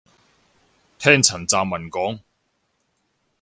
[0.97, 2.21] 聽陳湛文講